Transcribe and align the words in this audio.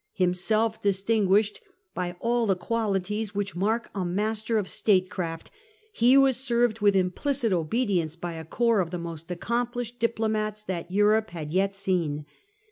Himself 0.13 0.81
distinguished 0.81 1.61
by 1.93 2.07
of 2.07 2.13
France, 2.17 2.21
all 2.21 2.47
the 2.47 2.55
qualities 2.55 3.35
which 3.35 3.55
mark 3.55 3.91
a 3.93 4.03
master 4.03 4.57
of 4.57 4.67
state 4.67 5.11
craft, 5.11 5.51
he 5.93 6.17
was 6.17 6.37
served 6.37 6.79
with 6.81 6.95
implicit 6.95 7.53
obedience 7.53 8.15
by 8.15 8.33
a 8.33 8.43
corps 8.43 8.79
of 8.81 8.89
the 8.89 8.97
most 8.97 9.29
accomplished 9.29 9.99
diplomats 9.99 10.63
that 10.63 10.89
Europe 10.91 11.29
had 11.29 11.51
yet 11.51 11.75
seen. 11.75 12.25